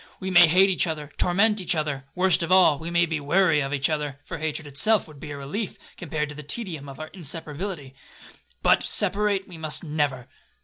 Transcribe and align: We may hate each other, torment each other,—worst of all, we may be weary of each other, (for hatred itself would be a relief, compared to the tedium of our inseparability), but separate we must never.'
We 0.19 0.31
may 0.31 0.47
hate 0.47 0.71
each 0.71 0.87
other, 0.87 1.11
torment 1.19 1.61
each 1.61 1.75
other,—worst 1.75 2.41
of 2.41 2.51
all, 2.51 2.79
we 2.79 2.89
may 2.89 3.05
be 3.05 3.19
weary 3.19 3.59
of 3.59 3.71
each 3.71 3.87
other, 3.87 4.19
(for 4.25 4.39
hatred 4.39 4.65
itself 4.65 5.07
would 5.07 5.19
be 5.19 5.29
a 5.29 5.37
relief, 5.37 5.77
compared 5.95 6.29
to 6.29 6.33
the 6.35 6.41
tedium 6.41 6.89
of 6.89 6.99
our 6.99 7.09
inseparability), 7.11 7.93
but 8.63 8.81
separate 8.81 9.47
we 9.47 9.59
must 9.59 9.83
never.' 9.83 10.25